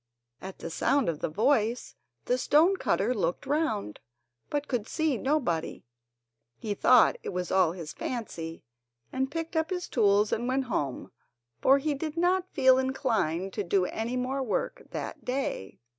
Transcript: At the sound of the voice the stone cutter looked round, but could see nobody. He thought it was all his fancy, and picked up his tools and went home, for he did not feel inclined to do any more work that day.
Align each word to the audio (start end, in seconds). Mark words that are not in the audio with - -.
At 0.41 0.57
the 0.57 0.71
sound 0.71 1.09
of 1.09 1.19
the 1.19 1.29
voice 1.29 1.95
the 2.25 2.39
stone 2.39 2.75
cutter 2.75 3.13
looked 3.13 3.45
round, 3.45 3.99
but 4.49 4.67
could 4.67 4.87
see 4.87 5.15
nobody. 5.15 5.83
He 6.57 6.73
thought 6.73 7.17
it 7.21 7.29
was 7.29 7.51
all 7.51 7.73
his 7.73 7.93
fancy, 7.93 8.63
and 9.13 9.29
picked 9.29 9.55
up 9.55 9.69
his 9.69 9.87
tools 9.87 10.31
and 10.33 10.47
went 10.47 10.63
home, 10.63 11.11
for 11.61 11.77
he 11.77 11.93
did 11.93 12.17
not 12.17 12.49
feel 12.51 12.79
inclined 12.79 13.53
to 13.53 13.63
do 13.63 13.85
any 13.85 14.17
more 14.17 14.41
work 14.41 14.87
that 14.89 15.23
day. 15.23 15.77